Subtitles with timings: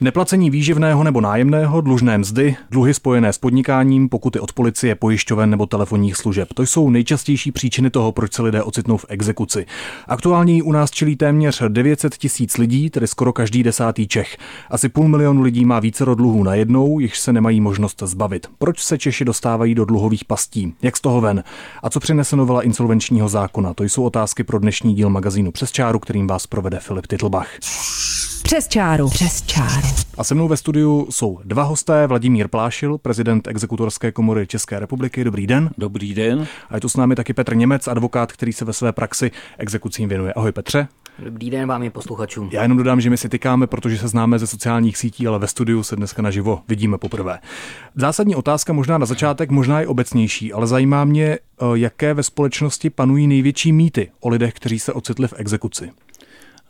[0.00, 5.66] Neplacení výživného nebo nájemného, dlužné mzdy, dluhy spojené s podnikáním, pokuty od policie, pojišťoven nebo
[5.66, 6.48] telefonních služeb.
[6.54, 9.66] To jsou nejčastější příčiny toho, proč se lidé ocitnou v exekuci.
[10.08, 14.36] Aktuálně u nás čelí téměř 900 tisíc lidí, tedy skoro každý desátý Čech.
[14.70, 18.46] Asi půl milionu lidí má více dluhů najednou, již se nemají možnost zbavit.
[18.58, 20.74] Proč se Češi dostávají do dluhových pastí?
[20.82, 21.44] Jak z toho ven?
[21.82, 23.74] A co přinese novela insolvenčního zákona?
[23.74, 27.48] To jsou otázky pro dnešní díl magazínu Přes čáru, kterým vás provede Filip Titlbach.
[28.44, 29.08] Přes čáru.
[29.08, 29.88] Přes čáru.
[30.18, 32.06] A se mnou ve studiu jsou dva hosté.
[32.06, 35.24] Vladimír Plášil, prezident Exekutorské komory České republiky.
[35.24, 35.70] Dobrý den.
[35.78, 36.46] Dobrý den.
[36.70, 40.08] A je tu s námi taky Petr Němec, advokát, který se ve své praxi exekucím
[40.08, 40.32] věnuje.
[40.32, 40.88] Ahoj Petře.
[41.18, 42.48] Dobrý den vám je posluchačům.
[42.52, 45.46] Já jenom dodám, že my si tykáme, protože se známe ze sociálních sítí, ale ve
[45.46, 47.38] studiu se dneska naživo vidíme poprvé.
[47.94, 51.38] Zásadní otázka možná na začátek, možná i obecnější, ale zajímá mě, eh,
[51.74, 55.90] jaké ve společnosti panují největší mýty o lidech, kteří se ocitli v exekuci.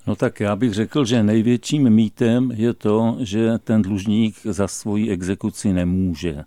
[0.07, 5.11] No tak já bych řekl, že největším mýtem je to, že ten dlužník za svoji
[5.11, 6.45] exekuci nemůže.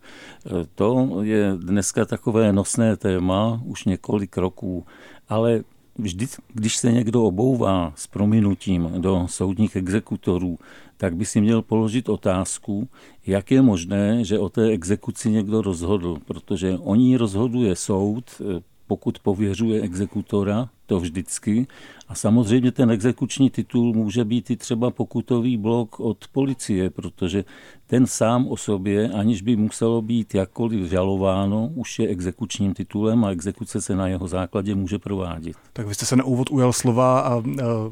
[0.76, 4.86] To je dneska takové nosné téma už několik roků,
[5.30, 5.64] ale
[5.98, 10.60] vždy, když se někdo obouvá s prominutím do soudních exekutorů,
[10.98, 12.88] tak by si měl položit otázku,
[13.28, 18.42] jak je možné, že o té exekuci někdo rozhodl, protože o ní rozhoduje soud,
[18.88, 21.68] pokud pověřuje exekutora, to vždycky.
[22.08, 27.46] A samozřejmě ten exekuční titul může být i třeba pokutový blok od policie, protože
[27.88, 33.32] ten sám o sobě, aniž by muselo být jakkoliv žalováno, už je exekučním titulem a
[33.32, 35.56] exekuce se na jeho základě může provádět.
[35.74, 37.44] Tak vy jste se na úvod ujal slova a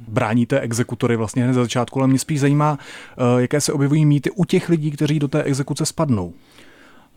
[0.08, 2.80] bráníte exekutory vlastně hned za začátku, ale mě spíš zajímá,
[3.38, 6.34] jaké se objevují mýty u těch lidí, kteří do té exekuce spadnou.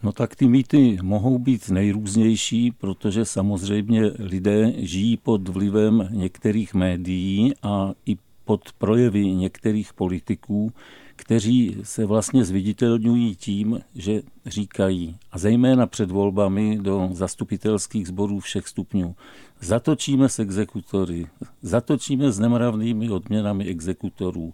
[0.02, 7.52] No tak ty mýty mohou být nejrůznější, protože samozřejmě lidé žijí pod vlivem některých médií
[7.62, 10.72] a i pod projevy některých politiků,
[11.16, 18.68] kteří se vlastně zviditelňují tím, že říkají, a zejména před volbami do zastupitelských sborů všech
[18.68, 19.14] stupňů,
[19.60, 21.26] zatočíme s exekutory,
[21.62, 24.52] zatočíme s nemravnými odměnami exekutorů,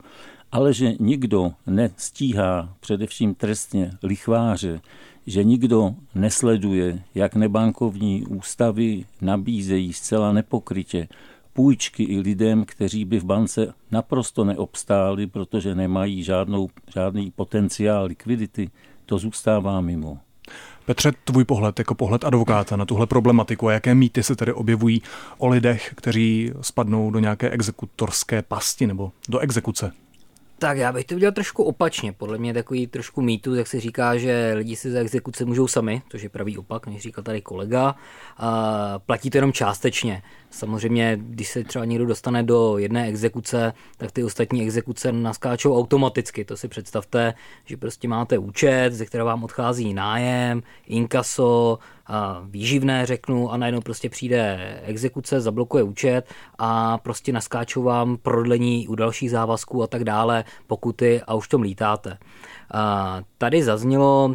[0.54, 4.80] ale že nikdo nestíhá především trestně lichváře,
[5.26, 11.08] že nikdo nesleduje, jak nebankovní ústavy nabízejí zcela nepokrytě
[11.52, 18.70] půjčky i lidem, kteří by v bance naprosto neobstáli, protože nemají žádnou, žádný potenciál likvidity,
[19.06, 20.18] to zůstává mimo.
[20.86, 25.02] Petře, tvůj pohled jako pohled advokáta na tuhle problematiku a jaké mýty se tedy objevují
[25.38, 29.92] o lidech, kteří spadnou do nějaké exekutorské pasti nebo do exekuce?
[30.58, 32.12] Tak já bych to udělal trošku opačně.
[32.12, 36.02] Podle mě takový trošku mýtu, jak se říká, že lidi si za exekuce můžou sami,
[36.08, 37.94] což je pravý opak, než říkal tady kolega.
[38.36, 40.22] A platí to jenom částečně.
[40.50, 46.44] Samozřejmě, když se třeba někdo dostane do jedné exekuce, tak ty ostatní exekuce naskáčou automaticky.
[46.44, 47.34] To si představte,
[47.64, 51.78] že prostě máte účet, ze kterého vám odchází nájem, inkaso,
[52.44, 56.22] výživné řeknu a najednou prostě přijde exekuce, zablokuje účet
[56.58, 61.62] a prostě naskáčou vám prodlení u dalších závazků a tak dále, pokuty a už tom
[61.62, 62.18] lítáte.
[63.38, 64.34] Tady zaznělo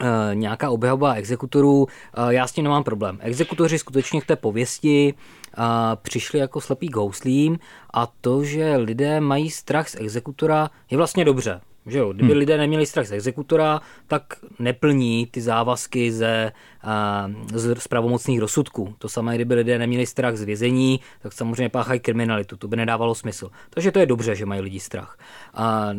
[0.00, 3.18] Eh, nějaká obhajoba exekutorů, eh, já s tím nemám problém.
[3.22, 5.62] Exekutoři skutečně k té pověsti eh,
[6.02, 7.58] přišli jako slepý k houslím
[7.94, 11.60] a to, že lidé mají strach z exekutora, je vlastně dobře.
[11.86, 12.12] Že jo?
[12.12, 12.38] Kdyby hmm.
[12.38, 14.22] lidé neměli strach z exekutora, tak
[14.58, 16.52] neplní ty závazky ze,
[17.54, 18.94] z, z pravomocných rozsudků.
[18.98, 22.56] To samé, kdyby lidé neměli strach z vězení, tak samozřejmě páchají kriminalitu.
[22.56, 23.50] To by nedávalo smysl.
[23.70, 25.18] Takže to je dobře, že mají lidi strach.
[25.54, 25.90] A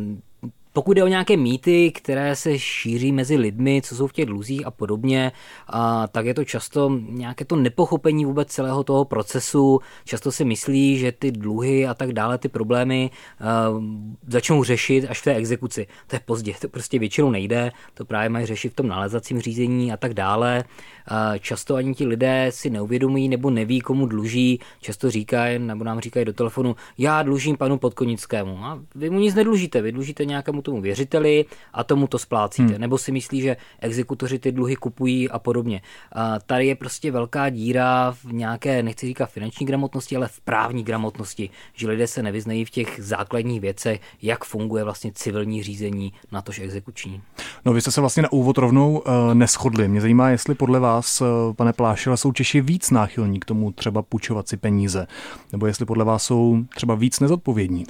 [0.78, 4.66] pokud jde o nějaké mýty, které se šíří mezi lidmi, co jsou v těch dluzích
[4.66, 5.32] a podobně,
[5.68, 9.80] a tak je to často nějaké to nepochopení vůbec celého toho procesu.
[10.06, 13.84] Často si myslí, že ty dluhy a tak dále, ty problémy uh,
[14.28, 15.88] začnou řešit až v té exekuci.
[16.08, 19.94] To je pozdě, to prostě většinou nejde, to právě mají řešit v tom nalezacím řízení
[19.94, 20.64] a tak dále.
[21.12, 24.60] Uh, často ani ti lidé si neuvědomují nebo neví, komu dluží.
[24.82, 28.66] Často říkají, nebo nám říkají do telefonu, já dlužím panu Podkonickému.
[28.66, 32.74] A vy mu nic nedlužíte, vy dlužíte nějakému tomu věřiteli a tomu to splácíte.
[32.74, 32.82] Hmm.
[32.82, 35.82] Nebo si myslí, že exekutoři ty dluhy kupují a podobně.
[36.12, 40.84] A tady je prostě velká díra v nějaké, nechci říkat finanční gramotnosti, ale v právní
[40.84, 46.42] gramotnosti, že lidé se nevyznají v těch základních věcech, jak funguje vlastně civilní řízení, na
[46.42, 47.22] tož exekuční.
[47.66, 49.88] No vy jste se vlastně na úvod rovnou uh, neschodli.
[49.88, 54.02] Mě zajímá, jestli podle vás, uh, pane Plášile, jsou Češi víc náchylní k tomu třeba
[54.02, 55.08] půjčovat si peníze,
[55.52, 57.86] nebo jestli podle vás jsou třeba víc nezodpovědní.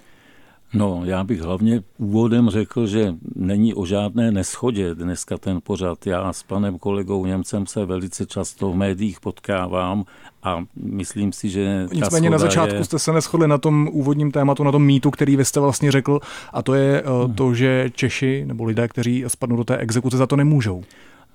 [0.73, 6.07] No, já bych hlavně úvodem řekl, že není o žádné neschodě dneska ten pořad.
[6.07, 10.03] Já s panem kolegou Němcem se velice často v médiích potkávám
[10.43, 12.83] a myslím si, že Nicméně na začátku je...
[12.83, 16.19] jste se neschodli na tom úvodním tématu, na tom mýtu, který vy jste vlastně řekl,
[16.53, 17.33] a to je hmm.
[17.33, 20.83] to, že Češi nebo lidé, kteří spadnou do té exekuce, za to nemůžou.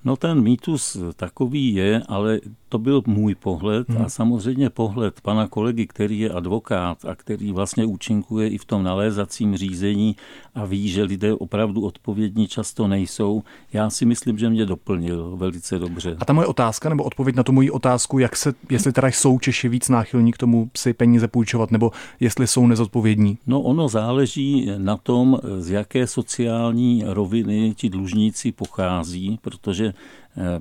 [0.05, 2.41] No ten mýtus takový je, ale
[2.73, 4.03] to byl můj pohled hmm.
[4.03, 8.83] a samozřejmě pohled pana kolegy, který je advokát a který vlastně účinkuje i v tom
[8.83, 10.17] nalézacím řízení
[10.55, 13.43] a ví, že lidé opravdu odpovědní často nejsou.
[13.73, 16.17] Já si myslím, že mě doplnil velice dobře.
[16.21, 19.39] A ta moje otázka, nebo odpověď na tu moji otázku, jak se, jestli teda jsou
[19.39, 21.91] Češi víc náchylní k tomu si peníze půjčovat, nebo
[22.21, 23.39] jestli jsou nezodpovědní?
[23.47, 29.95] No ono záleží na tom, z jaké sociální roviny ti dlužníci pochází, protože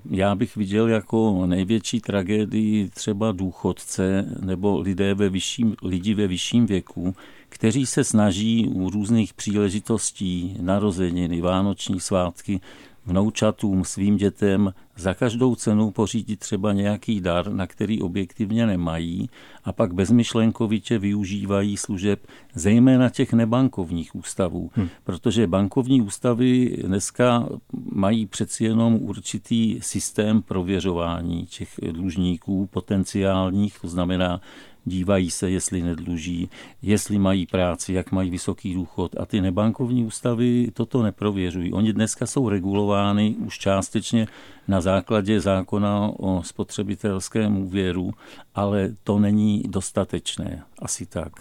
[0.10, 6.66] já bych viděl jako největší tragédii třeba důchodce nebo lidé ve vyšším, lidi ve vyšším
[6.66, 7.16] věku,
[7.50, 12.62] kteří se snaží u různých příležitostí, narozeniny, vánoční svátky,
[13.06, 19.30] vnoučatům, svým dětem za každou cenu pořídit třeba nějaký dar, na který objektivně nemají
[19.64, 24.90] a pak bezmyšlenkovitě využívají služeb zejména těch nebankovních ústavů, hmm.
[25.04, 27.50] protože bankovní ústavy dneska
[27.92, 34.42] mají přeci jenom určitý systém prověřování těch dlužníků potenciálních, to znamená,
[34.86, 36.50] dívají se, jestli nedluží,
[36.82, 39.16] jestli mají práci, jak mají vysoký důchod.
[39.20, 41.74] A ty nebankovní ústavy toto neprověřují.
[41.74, 44.28] Oni dneska jsou regulovány už částečně
[44.68, 48.12] na základě zákona o spotřebitelském úvěru,
[48.56, 50.64] ale to není dostatečné.
[50.80, 51.32] Asi tak.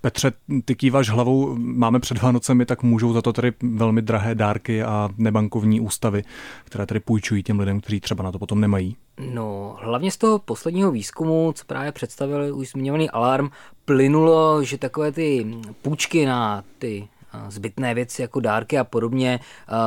[0.00, 0.32] Petře,
[0.64, 5.08] ty kýváš hlavou, máme před Vánocemi, tak můžou za to tedy velmi drahé dárky a
[5.18, 6.22] nebankovní ústavy,
[6.64, 8.96] které tedy půjčují těm lidem, kteří třeba na to potom nemají.
[9.34, 13.48] No, hlavně z toho posledního výzkumu, co právě představil už zmiňovaný alarm,
[13.84, 15.46] plynulo, že takové ty
[15.82, 17.08] půjčky na ty
[17.48, 19.40] zbytné věci jako dárky a podobně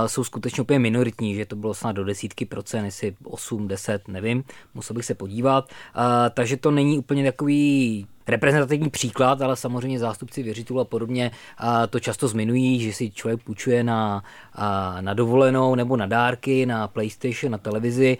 [0.05, 4.43] jsou skutečně úplně minoritní, že to bylo snad do desítky procent, jestli 8, 10, nevím,
[4.73, 5.69] musel bych se podívat.
[6.33, 11.31] Takže to není úplně takový reprezentativní příklad, ale samozřejmě zástupci věřitelů a podobně
[11.89, 14.23] to často zmiňují, že si člověk půjčuje na,
[15.01, 18.17] na dovolenou nebo na dárky, na PlayStation, na televizi.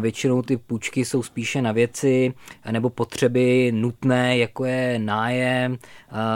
[0.00, 2.34] Většinou ty půjčky jsou spíše na věci
[2.70, 5.78] nebo potřeby nutné, jako je nájem,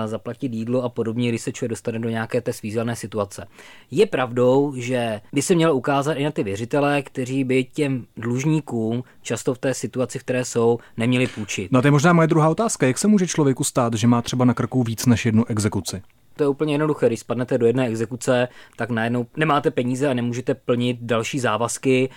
[0.06, 3.46] zaplatit jídlo a podobně, když se člověk dostane do nějaké té svízelné situace.
[3.90, 9.04] Je pravdou, že by se mělo ukázat i na ty věřitele, kteří by těm dlužníkům
[9.22, 11.72] často v té situaci, v které jsou, neměli půjčit.
[11.72, 12.86] No to je možná moje druhá otázka.
[12.86, 16.02] Jak se může člověku stát, že má třeba na krku víc než jednu exekuci?
[16.36, 17.06] To je úplně jednoduché.
[17.06, 22.10] Když spadnete do jedné exekuce, tak najednou nemáte peníze a nemůžete plnit další závazky,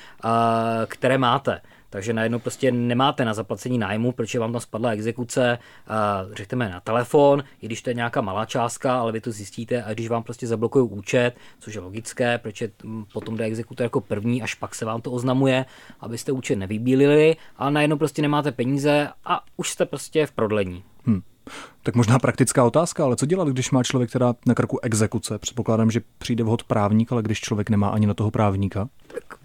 [0.87, 1.61] které máte.
[1.89, 5.59] Takže najednou prostě nemáte na zaplacení nájmu, protože vám tam spadla exekuce,
[6.33, 9.93] řekněme na telefon, i když to je nějaká malá částka, ale vy to zjistíte a
[9.93, 12.71] když vám prostě zablokují účet, což je logické, protože
[13.13, 15.65] potom jde exekutor jako první, až pak se vám to oznamuje,
[15.99, 20.83] abyste účet nevybílili, a najednou prostě nemáte peníze a už jste prostě v prodlení.
[21.05, 21.21] Hmm.
[21.83, 25.37] Tak možná praktická otázka, ale co dělat, když má člověk teda na krku exekuce?
[25.37, 28.89] Předpokládám, že přijde vhod právník, ale když člověk nemá ani na toho právníka?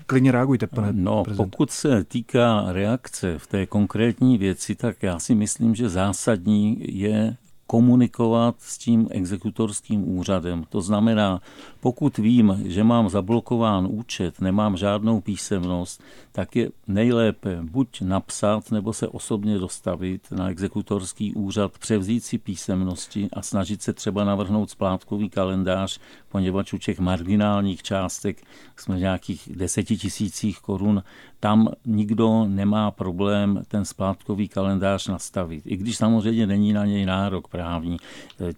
[0.07, 1.47] Klidně reagujte, pane No, prezident.
[1.51, 7.37] pokud se týká reakce v té konkrétní věci, tak já si myslím, že zásadní je
[7.67, 10.65] komunikovat s tím exekutorským úřadem.
[10.69, 11.41] To znamená,
[11.81, 16.03] pokud vím, že mám zablokován účet, nemám žádnou písemnost,
[16.33, 23.29] tak je nejlépe buď napsat nebo se osobně dostavit na exekutorský úřad, převzít si písemnosti
[23.33, 26.01] a snažit se třeba navrhnout splátkový kalendář,
[26.35, 28.43] poněvadž u těch marginálních částek
[28.77, 31.03] jsme v nějakých deseti tisících korun,
[31.41, 35.63] tam nikdo nemá problém ten splátkový kalendář nastavit.
[35.67, 37.97] I když samozřejmě není na něj nárok právní.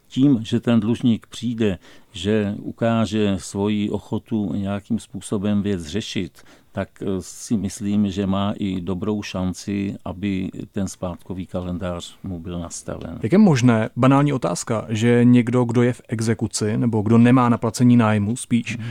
[0.08, 1.78] Tím, že ten dlužník přijde,
[2.12, 6.42] že ukáže svoji ochotu nějakým způsobem věc řešit,
[6.76, 12.60] tak eh, si myslím, že má i dobrou šanci, aby ten splátkový kalendář mu byl
[12.60, 13.18] nastaven.
[13.22, 17.58] Jak je možné, banální otázka, že někdo, kdo je v exekuci nebo kdo nemá na
[17.58, 18.86] placení nájmu spíš, hmm.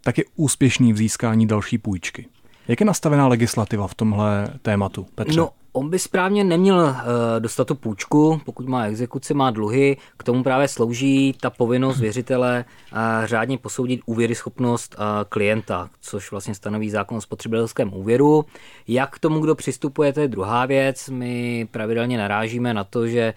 [0.00, 2.26] tak je úspěšný v získání další půjčky?
[2.68, 5.38] Jak je nastavená legislativa v tomhle tématu, Petře?
[5.38, 6.94] No, On by správně neměl uh,
[7.38, 9.96] dostat tu půjčku, pokud má exekuci, má dluhy.
[10.16, 16.54] K tomu právě slouží ta povinnost věřitele uh, řádně posoudit úvěryschopnost uh, klienta, což vlastně
[16.54, 18.44] stanoví zákon o spotřebitelském úvěru.
[18.88, 21.08] Jak k tomu, kdo přistupuje, to je druhá věc.
[21.08, 23.34] My pravidelně narážíme na to, že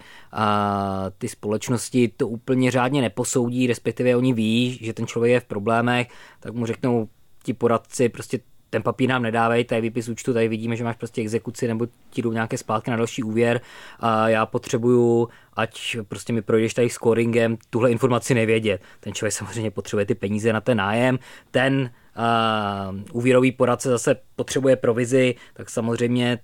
[1.18, 6.08] ty společnosti to úplně řádně neposoudí, respektive oni ví, že ten člověk je v problémech,
[6.40, 7.08] tak mu řeknou
[7.42, 11.22] ti poradci, prostě ten papír nám nedávej, tady výpis účtu, tady vidíme, že máš prostě
[11.22, 13.60] exekuci nebo ti jdou nějaké splátky na další úvěr
[14.00, 18.82] a já potřebuju, ať prostě mi projdeš tady scoringem, tuhle informaci nevědět.
[19.00, 21.18] Ten člověk samozřejmě potřebuje ty peníze na ten nájem,
[21.50, 26.38] ten uh, úvěrový poradce zase potřebuje provizi, tak samozřejmě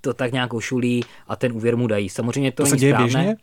[0.00, 2.08] to tak nějak ošulí a ten úvěr mu dají.
[2.08, 3.12] Samozřejmě to, to se děje správné.
[3.12, 3.36] běžně?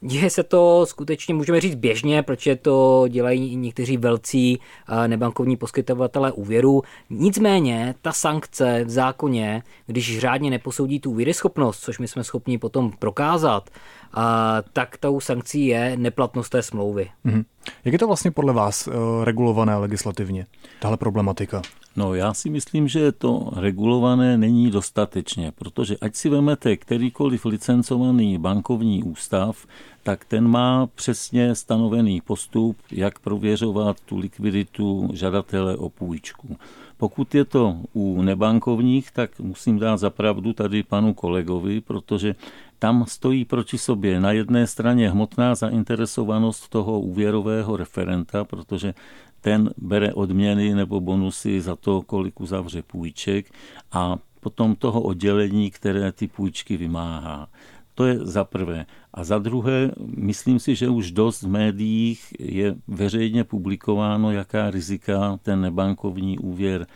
[0.00, 4.60] Děje se to skutečně, můžeme říct běžně, protože to dělají někteří velcí
[5.06, 6.82] nebankovní poskytovatelé úvěru.
[7.10, 12.92] Nicméně ta sankce v zákoně, když řádně neposoudí tu úvěryschopnost, což my jsme schopni potom
[12.98, 13.70] prokázat,
[14.72, 17.10] tak tou sankcí je neplatnost té smlouvy.
[17.24, 17.44] Mhm.
[17.84, 20.46] Jak je to vlastně podle vás uh, regulované legislativně,
[20.80, 21.62] tahle problematika?
[21.96, 28.38] No já si myslím, že to regulované není dostatečně, protože ať si vemete kterýkoliv licencovaný
[28.38, 29.66] bankovní ústav,
[30.02, 36.56] tak ten má přesně stanovený postup, jak prověřovat tu likviditu žadatele o půjčku.
[36.96, 42.34] Pokud je to u nebankovních, tak musím dát zapravdu tady panu kolegovi, protože
[42.80, 48.94] tam stojí proti sobě na jedné straně hmotná zainteresovanost toho úvěrového referenta, protože
[49.40, 53.52] ten bere odměny nebo bonusy za to, kolik uzavře půjček
[53.92, 57.48] a potom toho oddělení, které ty půjčky vymáhá.
[58.00, 58.86] To je za prvé.
[59.14, 65.38] A za druhé, myslím si, že už dost v médiích je veřejně publikováno, jaká rizika
[65.42, 66.86] ten nebankovní úvěr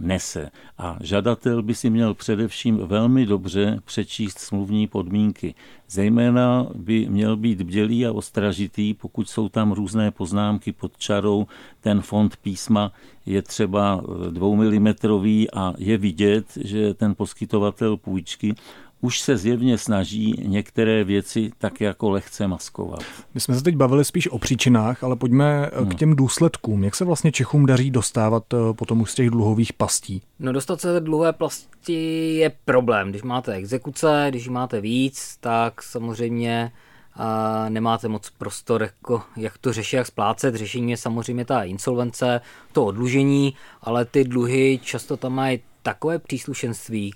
[0.00, 0.50] nese.
[0.78, 5.54] A žadatel by si měl především velmi dobře přečíst smluvní podmínky.
[5.88, 11.46] Zejména by měl být bdělý a ostražitý, pokud jsou tam různé poznámky pod čarou.
[11.80, 12.92] Ten fond písma
[13.26, 18.54] je třeba dvoumilimetrový a je vidět, že ten poskytovatel půjčky
[19.00, 23.00] už se zjevně snaží některé věci tak jako lehce maskovat.
[23.34, 25.88] My jsme se teď bavili spíš o příčinách, ale pojďme hmm.
[25.88, 26.84] k těm důsledkům.
[26.84, 30.22] Jak se vlastně Čechům daří dostávat eh, potom už z těch dluhových pastí?
[30.38, 33.10] No dostat se do dluhové pasti je problém.
[33.10, 36.72] Když máte exekuce, když máte víc, tak samozřejmě
[37.14, 40.54] a nemáte moc prostor, jako, jak to řešit, jak splácet.
[40.54, 42.40] Řešení je samozřejmě ta insolvence,
[42.72, 47.14] to odlužení, ale ty dluhy často tam mají takové příslušenství,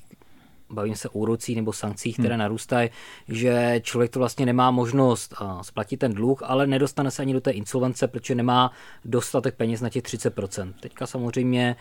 [0.75, 2.41] bavím se o úrocích nebo sankcích, které hmm.
[2.41, 2.91] narůstají,
[3.29, 7.51] že člověk to vlastně nemá možnost splatit ten dluh, ale nedostane se ani do té
[7.51, 8.73] insolvence, protože nemá
[9.05, 10.73] dostatek peněz na těch 30%.
[10.81, 11.77] Teďka samozřejmě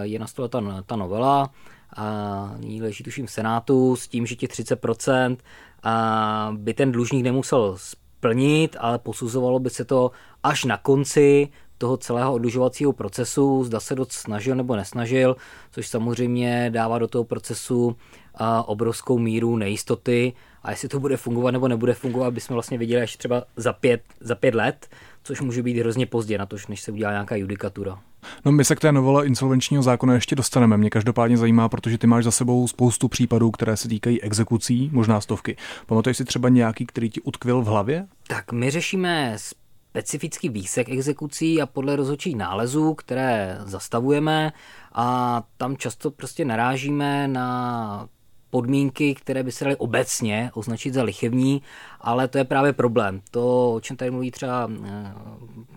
[0.00, 1.50] je na stole ta, ta novela,
[1.96, 5.36] a ní leží tuším v Senátu s tím, že těch 30%
[6.52, 10.10] by ten dlužník nemusel splnit, ale posuzovalo by se to
[10.42, 11.48] až na konci
[11.80, 15.36] toho celého odlužovacího procesu, zda se dost snažil nebo nesnažil,
[15.70, 17.96] což samozřejmě dává do toho procesu
[18.66, 20.32] obrovskou míru nejistoty
[20.62, 24.02] a jestli to bude fungovat nebo nebude fungovat, bychom vlastně viděli až třeba za pět,
[24.20, 24.88] za pět let,
[25.22, 27.98] což může být hrozně pozdě na to, než se udělá nějaká judikatura.
[28.44, 30.76] No my se k té novele insolvenčního zákona ještě dostaneme.
[30.76, 35.20] Mě každopádně zajímá, protože ty máš za sebou spoustu případů, které se týkají exekucí, možná
[35.20, 35.56] stovky.
[35.86, 38.06] Pamatuješ si třeba nějaký, který ti utkvil v hlavě?
[38.26, 39.36] Tak my řešíme
[39.90, 44.52] specifický výsek exekucí a podle rozhodčích nálezů, které zastavujeme
[44.92, 48.08] a tam často prostě narážíme na
[48.50, 51.62] podmínky, které by se daly obecně označit za lichevní,
[52.00, 53.20] ale to je právě problém.
[53.30, 55.14] To, o čem tady mluví třeba eh,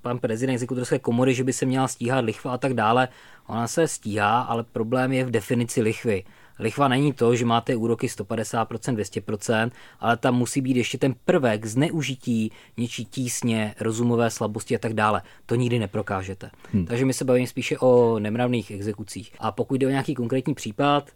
[0.01, 3.07] pan prezident exekutorské komory, že by se měla stíhat lichva a tak dále,
[3.47, 6.23] ona se stíhá, ale problém je v definici lichvy.
[6.59, 11.65] Lichva není to, že máte úroky 150%, 200%, ale tam musí být ještě ten prvek
[11.65, 15.21] zneužití něčí tísně, rozumové slabosti a tak dále.
[15.45, 16.49] To nikdy neprokážete.
[16.73, 16.85] Hmm.
[16.85, 19.31] Takže my se bavíme spíše o nemravných exekucích.
[19.39, 21.11] A pokud jde o nějaký konkrétní případ,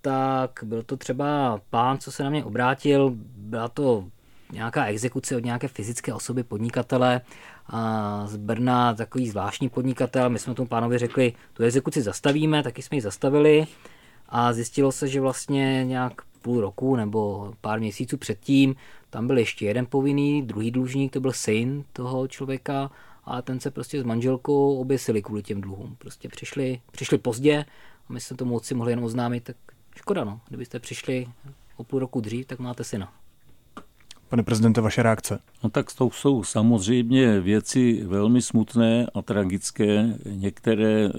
[0.00, 4.04] tak byl to třeba pán, co se na mě obrátil, byla to
[4.52, 7.20] nějaká exekuce od nějaké fyzické osoby, podnikatele
[7.66, 10.30] a z Brna, takový zvláštní podnikatel.
[10.30, 13.66] My jsme tomu pánovi řekli, tu exekuci zastavíme, taky jsme ji zastavili
[14.30, 18.76] a zjistilo se, že vlastně nějak půl roku nebo pár měsíců předtím
[19.10, 22.90] tam byl ještě jeden povinný, druhý dlužník, to byl syn toho člověka
[23.24, 25.96] a ten se prostě s manželkou oběsili kvůli těm dluhům.
[25.98, 27.64] Prostě přišli, přišli pozdě
[28.08, 29.56] a my jsme to moci mohli jen oznámit, tak
[29.96, 31.28] škoda no, kdybyste přišli
[31.76, 33.12] o půl roku dřív, tak máte syna.
[34.30, 35.40] Pane prezidente, vaše reakce?
[35.62, 40.18] No tak to jsou samozřejmě věci velmi smutné a tragické.
[40.26, 41.10] Některé eh,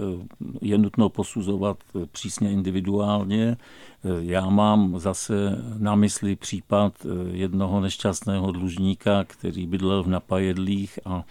[0.60, 3.56] je nutno posuzovat eh, přísně individuálně.
[4.04, 11.24] Eh, já mám zase na mysli případ jednoho nešťastného dlužníka, který bydlel v Napajedlích a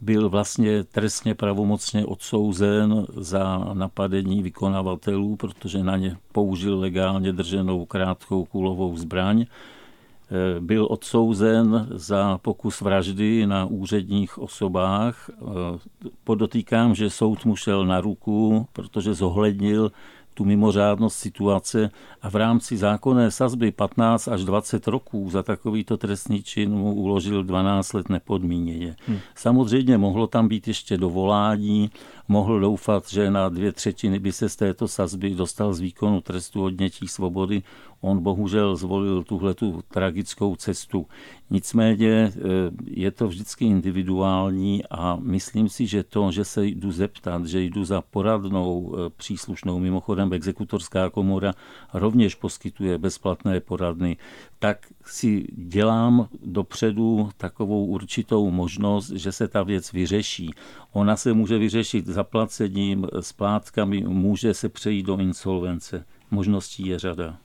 [0.00, 8.44] byl vlastně trestně pravomocně odsouzen za napadení vykonavatelů, protože na ně použil legálně drženou krátkou
[8.44, 9.46] kulovou zbraň
[10.60, 15.30] byl odsouzen za pokus vraždy na úředních osobách.
[16.24, 19.92] Podotýkám, že soud mu šel na ruku, protože zohlednil
[20.34, 21.90] tu mimořádnost situace
[22.22, 27.44] a v rámci zákonné sazby 15 až 20 roků za takovýto trestný čin mu uložil
[27.44, 28.96] 12 let nepodmíněně.
[29.06, 29.18] Hmm.
[29.34, 31.90] Samozřejmě mohlo tam být ještě dovolání,
[32.32, 36.64] mohl doufat, že na dvě třetiny by se z této sazby dostal z výkonu trestu
[36.64, 37.62] odnětí svobody.
[38.00, 41.06] On bohužel zvolil tuhle tu tragickou cestu.
[41.50, 42.32] Nicméně eh,
[42.86, 47.84] je to vždycky individuální a myslím si, že to, že se jdu zeptat, že jdu
[47.84, 51.52] za poradnou eh, příslušnou, mimochodem exekutorská komora
[51.92, 54.16] rovněž poskytuje bezplatné poradny,
[54.62, 60.50] tak si dělám dopředu takovou určitou možnost, že se ta věc vyřeší.
[60.92, 66.04] Ona se může vyřešit zaplacením, splátkami, může se přejít do insolvence.
[66.30, 67.36] Možností je řada.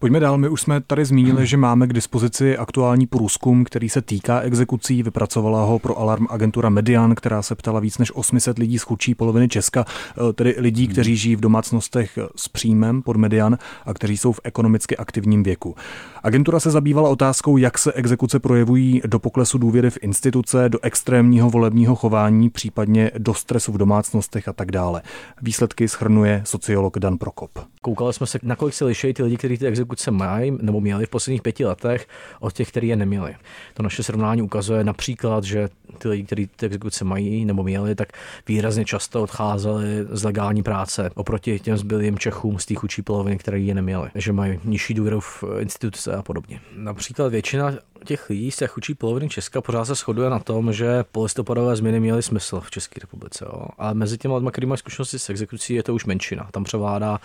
[0.00, 0.38] Pojďme dál.
[0.38, 5.02] My už jsme tady zmínili, že máme k dispozici aktuální průzkum, který se týká exekucí.
[5.02, 9.14] Vypracovala ho pro Alarm agentura Median, která se ptala víc než 800 lidí z chudší
[9.14, 14.16] poloviny Česka, eh, tedy lidí, kteří žijí v domácnostech s příjmem pod Median a kteří
[14.16, 15.74] jsou v ekonomicky aktivním věku.
[16.22, 21.50] Agentura se zabývala otázkou, jak se exekuce projevují do poklesu důvěry v instituce, do extrémního
[21.50, 25.02] volebního chování, případně do stresu v domácnostech a tak dále.
[25.42, 27.50] Výsledky schrnuje sociolog Dan Prokop.
[27.80, 31.10] Koukali jsme se, nakolik se liší ty lidi, kteří ty exekuce mají nebo měli v
[31.10, 32.08] posledních pěti letech,
[32.40, 33.36] od těch, kteří je neměli.
[33.74, 35.68] To naše srovnání ukazuje například, že
[35.98, 38.08] ty lidi, kteří ty exekuce mají nebo měli, tak
[38.48, 43.58] výrazně často odcházeli z legální práce oproti těm zbylým Čechům z té chudší poloviny, které
[43.58, 46.60] je neměli, že mají nižší důvěru v instituce a podobně.
[46.76, 47.72] Například většina
[48.04, 52.00] těch lidí z té chudší poloviny Česka pořád se shoduje na tom, že polistopadové změny
[52.00, 53.44] měly smysl v České republice.
[53.44, 53.66] Jo.
[53.78, 56.48] Ale mezi těmi lidmi, kteří mají zkušenosti s exekucí, je to už menšina.
[56.50, 57.20] Tam převládá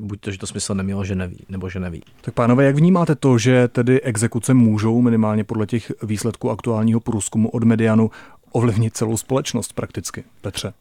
[0.00, 2.02] buď to, že to smysl nemělo, že neví, nebo že neví.
[2.20, 7.48] Tak pánové, jak vnímáte to, že tedy exekuce můžou minimálně podle těch výsledků aktuálního průzkumu
[7.48, 8.10] od Medianu
[8.56, 10.24] ovlivnit celou společnost prakticky?
[10.40, 10.72] Petře.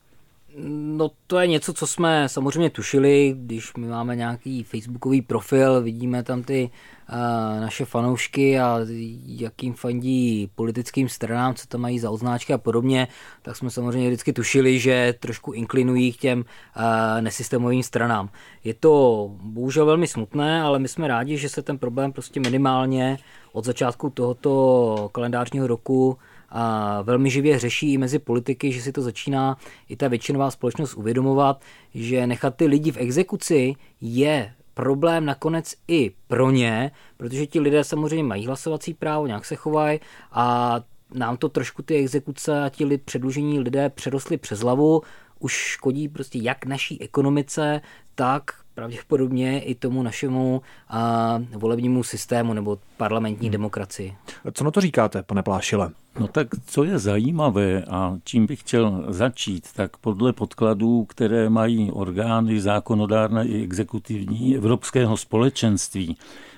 [0.57, 6.23] No to je něco, co jsme samozřejmě tušili, když my máme nějaký facebookový profil, vidíme
[6.23, 6.69] tam ty
[7.09, 8.79] uh, naše fanoušky a
[9.25, 13.07] jakým fandí politickým stranám, co tam mají za označky a podobně,
[13.41, 16.83] tak jsme samozřejmě vždycky tušili, že trošku inklinují k těm uh,
[17.21, 18.29] nesystémovým stranám.
[18.63, 23.17] Je to bohužel velmi smutné, ale my jsme rádi, že se ten problém prostě minimálně
[23.53, 26.17] od začátku tohoto kalendářního roku
[26.49, 29.57] a velmi živě řeší i mezi politiky, že si to začíná
[29.89, 31.61] i ta většinová společnost uvědomovat,
[31.93, 37.83] že nechat ty lidi v exekuci je problém nakonec i pro ně, protože ti lidé
[37.83, 39.99] samozřejmě mají hlasovací právo, nějak se chovají
[40.31, 40.79] a
[41.13, 45.01] nám to trošku ty exekuce a ti lid, předlužení lidé přerostly přes hlavu,
[45.39, 47.81] už škodí prostě jak naší ekonomice,
[48.15, 53.51] tak pravděpodobně i tomu našemu a, volebnímu systému nebo parlamentní hmm.
[53.51, 54.15] demokracii.
[54.53, 55.91] Co na to říkáte, pane Plášile?
[56.19, 61.91] No tak co je zajímavé a čím bych chtěl začít, tak podle podkladů, které mají
[61.91, 66.17] orgány zákonodárné i exekutivní Evropského společenství,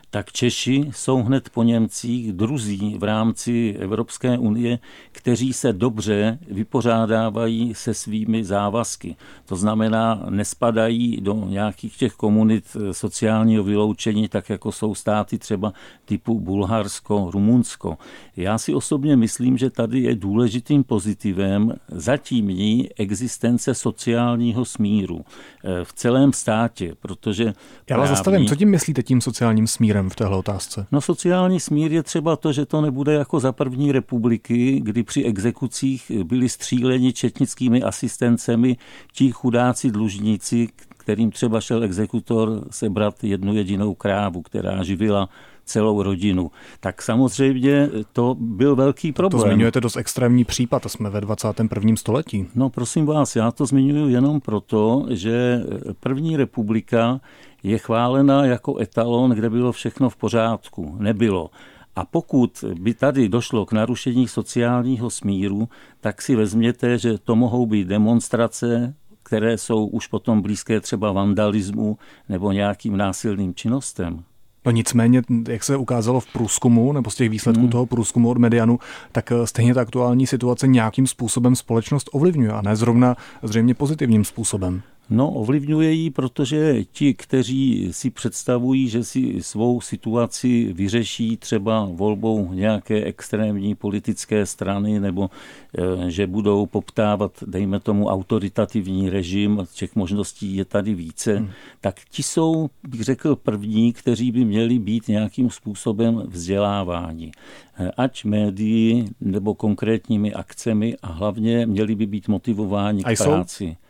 [0.09, 4.79] tak Češi jsou hned po Němcích druzí v rámci Evropské unie,
[5.11, 9.15] kteří se dobře vypořádávají se svými závazky.
[9.45, 15.73] To znamená, nespadají do nějakých těch komunit sociálního vyloučení, tak jako jsou státy třeba
[16.05, 17.97] typu Bulharsko, Rumunsko.
[18.35, 25.25] Já si osobně myslím, že tady je důležitým pozitivem zatímní existence sociálního smíru
[25.63, 27.53] eh, v celém státě, protože...
[27.89, 29.96] Já vás zastavím, co tím myslíte tím sociálním smírem?
[30.03, 30.87] V téhle otázce?
[30.91, 35.23] No sociální smír je třeba to, že to nebude jako za první republiky, kdy při
[35.23, 38.77] exekucích byli stříleni četnickými asistencemi
[39.13, 45.29] ti chudáci dlužníci, kterým třeba šel exekutor sebrat jednu jedinou krávu, která živila
[45.67, 46.51] celou rodinu.
[46.79, 49.41] Tak samozřejmě to byl velký problém.
[49.41, 51.95] To zmiňujete dost extrémní případ, a jsme ve 21.
[51.95, 52.47] století.
[52.55, 55.61] No prosím vás, já to zmiňuji jenom proto, že
[55.99, 57.21] první republika
[57.63, 60.95] je chválena jako etalon, kde bylo všechno v pořádku.
[60.99, 61.49] Nebylo.
[61.95, 65.69] A pokud by tady došlo k narušení sociálního smíru,
[66.01, 71.97] tak si vezměte, že to mohou být demonstrace, které jsou už potom blízké třeba vandalismu
[72.29, 74.23] nebo nějakým násilným činnostem.
[74.67, 77.69] No nicméně, jak se ukázalo v průzkumu, nebo z těch výsledků hmm.
[77.69, 78.79] toho průzkumu od Medianu,
[79.11, 84.25] tak eh, stejně ta aktuální situace nějakým způsobem společnost ovlivňuje a ne zrovna zřejmě pozitivním
[84.25, 84.81] způsobem.
[85.09, 92.53] No, ovlivňuje ji, protože ti, kteří si představují, že si svou situaci vyřeší třeba volbou
[92.53, 95.29] nějaké extrémní politické strany nebo
[95.77, 101.49] e, že budou poptávat, dejme tomu, autoritativní režim, těch možností je tady více, hmm.
[101.81, 107.31] tak ti jsou, bych řekl, první, kteří by měli být nějakým způsobem vzděláváni.
[107.79, 113.65] E, ať médií nebo konkrétními akcemi a hlavně měli by být motivováni k práci.
[113.65, 113.86] Jsou?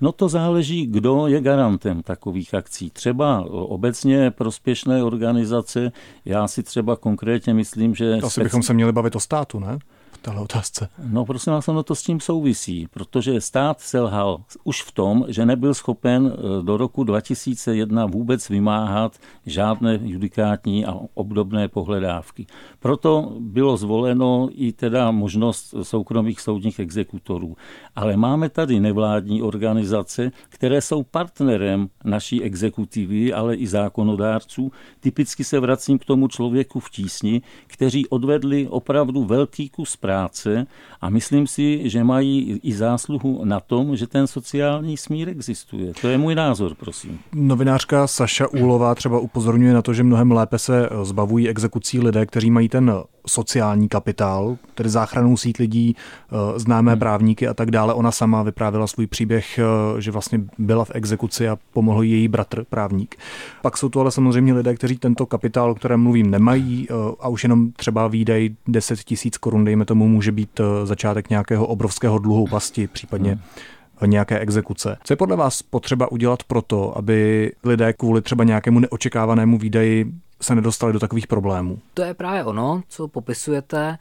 [0.00, 2.90] No to záleží, kdo je garantem takových akcí.
[2.90, 5.92] Třeba obecně prospěšné organizace,
[6.24, 8.14] já si třeba konkrétně myslím, že...
[8.14, 8.42] Asi speci...
[8.42, 9.78] bychom se měli bavit o státu, ne?
[10.22, 10.88] Téhle otázce?
[10.98, 15.46] No prosím vás, ono to s tím souvisí, protože stát selhal už v tom, že
[15.46, 22.46] nebyl schopen eh, do roku 2001 vůbec vymáhat žádné judikátní a obdobné pohledávky.
[22.78, 27.56] Proto bylo zvoleno i teda možnost soukromých soudních exekutorů.
[27.96, 34.72] Ale máme tady nevládní organizace, které jsou partnerem naší exekutivy, ale i zákonodárců.
[35.00, 40.66] Typicky se vracím k tomu člověku v tísni, kteří odvedli opravdu velký kus práce práce
[41.00, 45.92] a myslím si, že mají i zásluhu na tom, že ten sociální smír existuje.
[46.00, 47.18] To je můj názor, prosím.
[47.34, 52.50] Novinářka Saša Úlová třeba upozorňuje na to, že mnohem lépe se zbavují exekucí lidé, kteří
[52.50, 52.92] mají ten
[53.26, 56.98] sociální kapitál, tedy záchranou sít lidí, eh, známé hmm.
[56.98, 57.94] právníky a tak dále.
[57.94, 62.64] Ona sama vyprávěla svůj příběh, eh, že vlastně byla v exekuci a pomohl její bratr,
[62.64, 63.16] právník.
[63.62, 67.28] Pak jsou to ale samozřejmě lidé, kteří tento kapitál, o kterém mluvím, nemají eh, a
[67.28, 72.46] už jenom třeba výdej 10 tisíc korun, dejme tomu, může být začátek nějakého obrovského dluhu
[72.46, 73.40] pasti, případně hmm
[74.06, 74.96] nějaké exekuce.
[75.04, 80.12] Co je podle vás potřeba udělat pro to, aby lidé kvůli třeba nějakému neočekávanému výdaji
[80.42, 81.78] se nedostali do takových problémů.
[81.94, 83.98] To je právě ono, co popisujete.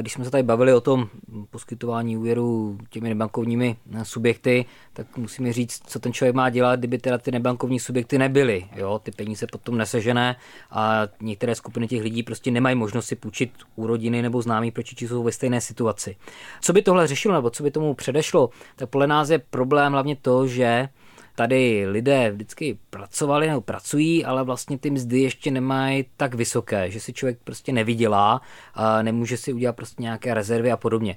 [0.00, 1.08] Když jsme se tady bavili o tom
[1.50, 7.18] poskytování úvěru těmi nebankovními subjekty, tak musíme říct, co ten člověk má dělat, kdyby teda
[7.18, 8.66] ty nebankovní subjekty nebyly.
[8.76, 9.00] Jo?
[9.02, 10.36] Ty peníze potom nesežené
[10.70, 15.02] a některé skupiny těch lidí prostě nemají možnost si půjčit u rodiny nebo známí, proč
[15.02, 16.16] jsou ve stejné situaci.
[16.60, 20.16] Co by tohle řešilo nebo co by tomu předešlo, tak podle nás je problém hlavně
[20.16, 20.88] to, že
[21.34, 27.00] tady lidé vždycky pracovali nebo pracují, ale vlastně ty mzdy ještě nemají tak vysoké, že
[27.00, 28.40] si člověk prostě nevydělá,
[29.02, 31.16] nemůže si udělat prostě nějaké rezervy a podobně.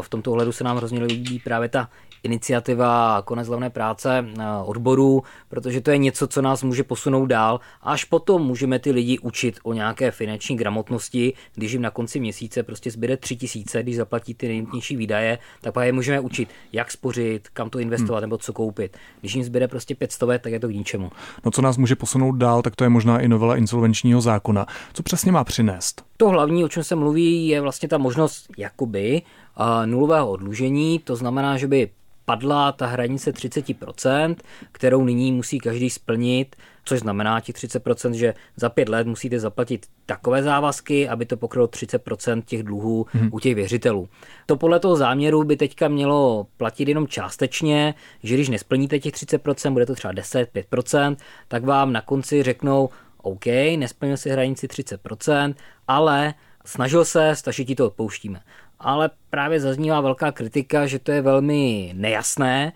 [0.00, 1.88] V tomto ohledu se nám hrozně líbí právě ta
[2.26, 7.60] iniciativa Konec hlavné práce eh, odborů, protože to je něco, co nás může posunout dál.
[7.82, 12.62] Až potom můžeme ty lidi učit o nějaké finanční gramotnosti, když jim na konci měsíce
[12.62, 16.90] prostě zbyde tři tisíce, když zaplatí ty nejnutnější výdaje, tak pak je můžeme učit, jak
[16.90, 18.22] spořit, kam to investovat hmm.
[18.22, 18.96] nebo co koupit.
[19.20, 21.10] Když jim zbyde prostě 500, tak je to k ničemu.
[21.44, 24.66] No co nás může posunout dál, tak to je možná i novela insolvenčního zákona.
[24.92, 26.04] Co přesně má přinést?
[26.16, 29.22] To hlavní, o čem se mluví, je vlastně ta možnost jakoby
[29.60, 31.90] uh, nulového odlužení, to znamená, že by
[32.26, 34.36] padla ta hranice 30%,
[34.72, 39.86] kterou nyní musí každý splnit, což znamená těch 30%, že za pět let musíte zaplatit
[40.06, 43.28] takové závazky, aby to pokrylo 30% těch dluhů hmm.
[43.32, 44.08] u těch věřitelů.
[44.46, 49.72] To podle toho záměru by teďka mělo platit jenom částečně, že když nesplníte těch 30%,
[49.72, 51.16] bude to třeba 10, 5%,
[51.48, 52.88] tak vám na konci řeknou,
[53.22, 55.54] OK, nesplnil si hranici 30%,
[55.88, 56.34] ale
[56.64, 58.40] snažil se, stačí ti to odpouštíme
[58.80, 62.72] ale právě zaznívá velká kritika, že to je velmi nejasné,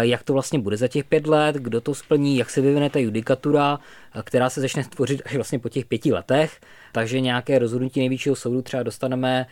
[0.00, 2.98] jak to vlastně bude za těch pět let, kdo to splní, jak se vyvine ta
[2.98, 3.78] judikatura,
[4.24, 6.60] která se začne tvořit až vlastně po těch pěti letech.
[6.92, 9.46] Takže nějaké rozhodnutí nejvyššího soudu třeba dostaneme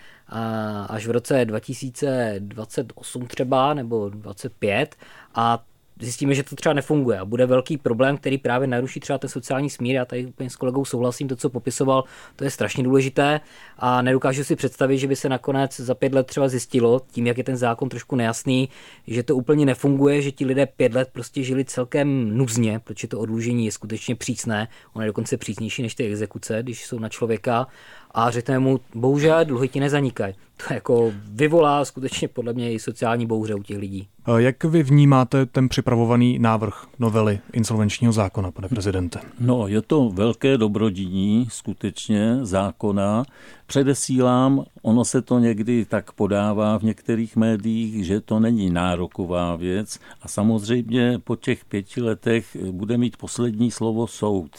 [0.89, 4.97] až v roce 2028 třeba nebo 25
[5.35, 5.63] a
[6.01, 9.71] zjistíme, že to třeba nefunguje a bude velký problém, který právě naruší třeba ten sociální
[9.71, 9.95] smír.
[9.95, 12.05] Já tady úplně s kolegou souhlasím, to, co popisoval,
[12.37, 13.41] to je strašně důležité
[13.79, 17.39] a nedokážu si představit, že by se nakonec za pět let třeba zjistilo, tím, jak
[17.39, 18.69] je ten zákon trošku nejasný,
[19.07, 23.19] že to úplně nefunguje, že ti lidé pět let prostě žili celkem nuzně, protože to
[23.19, 27.67] odlužení je skutečně přísné, ono je dokonce přísnější než ty exekuce, když jsou na člověka
[28.11, 30.35] a řekneme mu, bohužel dluhy ti nezanikají.
[30.69, 34.09] To jako vyvolá skutečně podle mě i sociální bouře u těch lidí.
[34.37, 39.21] Jak vy vnímáte ten připravovaný návrh novely insolvenčního zákona, pane prezidente?
[39.41, 43.25] No, je to velké dobrodiní skutečně zákona.
[43.67, 49.99] Předesílám, ono se to někdy tak podává v některých médiích, že to není nároková věc
[50.23, 54.51] a samozřejmě po těch pěti letech bude mít poslední slovo soud.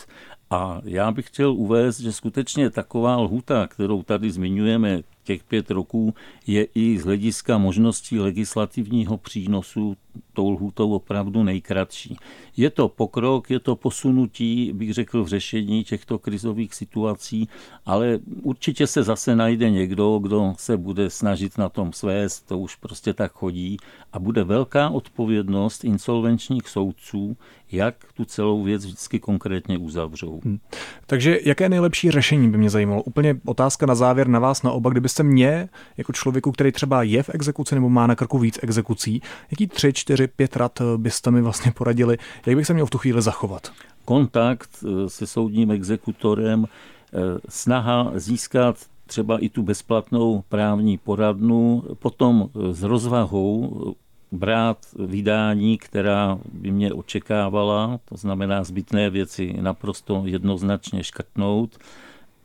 [0.51, 6.13] A já bych chtěl uvést, že skutečně taková lhuta, kterou tady zmiňujeme, těch pět roků,
[6.47, 9.97] je i z hlediska možností legislativního přínosu
[10.33, 12.17] tou lhůtou opravdu nejkratší.
[12.57, 17.49] Je to pokrok, je to posunutí, bych řekl, v řešení těchto krizových situací,
[17.85, 22.75] ale určitě se zase najde někdo, kdo se bude snažit na tom svést, to už
[22.75, 23.77] prostě tak chodí
[24.13, 27.37] a bude velká odpovědnost insolvenčních soudců,
[27.73, 30.41] jak tu celou věc vždycky konkrétně uzavřou.
[30.43, 30.59] Hmm.
[31.05, 33.03] Takže jaké nejlepší řešení by mě zajímalo?
[33.03, 34.89] Úplně otázka na závěr na vás na oba.
[34.89, 39.21] Kdybyste mě, jako člověku, který třeba je v exekuci nebo má na krku víc exekucí,
[39.51, 42.97] jaký tři, čtyři, pět rad byste mi vlastně poradili, jak bych se měl v tu
[42.97, 43.71] chvíli zachovat?
[44.05, 47.17] Kontakt eh, se soudním exekutorem, eh,
[47.49, 53.95] snaha získat třeba i tu bezplatnou právní poradnu, potom eh, s rozvahou
[54.31, 61.77] brát vydání, která by mě očekávala, to znamená zbytné věci naprosto jednoznačně škrtnout,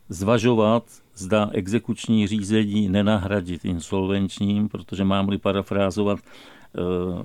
[0.08, 6.18] zvažovat, zda exekuční řízení nenahradit insolvenčním, protože mám-li parafrázovat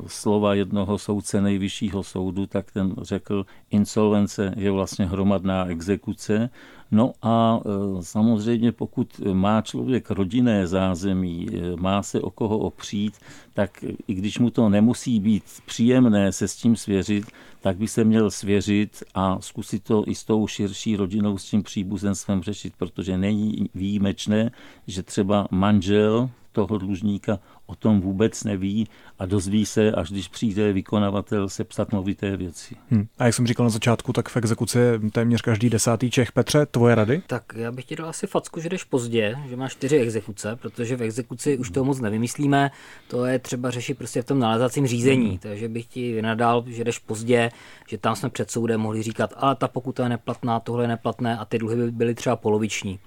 [0.07, 6.49] slova jednoho soudce nejvyššího soudu, tak ten řekl, insolvence je vlastně hromadná exekuce.
[6.91, 13.13] No a e, samozřejmě pokud má člověk rodinné zázemí, e, má se o koho opřít,
[13.53, 17.25] tak i když mu to nemusí být příjemné se s tím svěřit,
[17.61, 21.63] tak by se měl svěřit a zkusit to i s tou širší rodinou, s tím
[21.63, 24.51] příbuzenstvem řešit, protože není výjimečné,
[24.87, 28.87] že třeba manžel toho dlužníka o tom vůbec neví
[29.19, 32.75] a dozví se, až když přijde vykonavatel sepsat movité věci.
[32.89, 33.07] Hmm.
[33.19, 36.31] A jak jsem říkal na začátku, tak v exekuci je téměř každý desátý Čech.
[36.31, 37.21] Petře, tvoje rady?
[37.27, 40.95] Tak já bych ti dal asi facku, že jdeš pozdě, že máš čtyři exekuce, protože
[40.95, 42.71] v exekuci už to moc nevymyslíme.
[43.07, 45.29] To je třeba řešit prostě v tom nalezacím řízení.
[45.29, 45.37] Hmm.
[45.37, 47.51] Takže bych ti vynadal, že jdeš pozdě,
[47.87, 51.37] že tam jsme před soudem mohli říkat, a ta pokuta je neplatná, tohle je neplatné
[51.37, 52.99] a ty dluhy by byly třeba poloviční.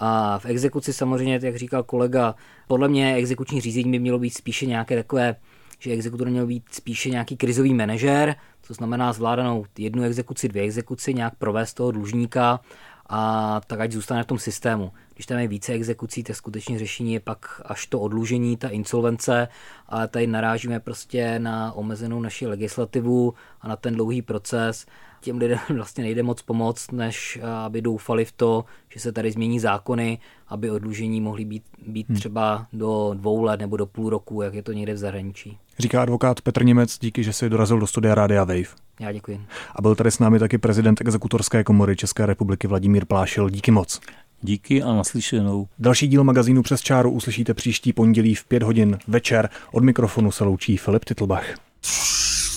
[0.00, 2.34] A v exekuci samozřejmě, jak říkal kolega,
[2.68, 5.36] podle mě exekuční řízení by mělo být spíše nějaké takové,
[5.78, 8.36] že exekutor měl být spíše nějaký krizový manažer,
[8.66, 12.60] to znamená zvládanou jednu exekuci, dvě exekuci, nějak provést toho dlužníka
[13.08, 14.92] a tak ať zůstane v tom systému.
[15.14, 19.48] Když tam je více exekucí, tak skutečně řešení je pak až to odlužení, ta insolvence,
[19.88, 24.86] ale tady narážíme prostě na omezenou naši legislativu a na ten dlouhý proces
[25.20, 29.32] těm lidem vlastně nejde moc pomoct, než eh, aby doufali v to, že se tady
[29.32, 32.16] změní zákony, aby odlužení mohly být, být hmm.
[32.16, 35.58] třeba do dvou let nebo do půl roku, jak je to někde v zahraničí.
[35.78, 38.74] Říká advokát Petr Němec, díky, že si dorazil do studia Rádia Wave.
[39.00, 39.40] Já děkuji.
[39.76, 43.50] A byl tady s námi taky prezident exekutorské komory České republiky Vladimír Plášil.
[43.50, 44.00] Díky moc.
[44.42, 45.68] Díky a naslyšenou.
[45.78, 49.48] Další díl magazínu Přes čáru uslyšíte příští pondělí v pět hodin večer.
[49.72, 51.54] Od mikrofonu se loučí Filip Titlbach.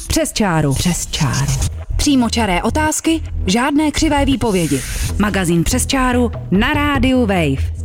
[0.07, 0.73] Přes čáru.
[0.73, 1.82] Přes čáru.
[2.03, 4.81] Přímočaré otázky, žádné křivé výpovědi.
[5.19, 7.82] Magazín Přes čáru na rádiu Wave.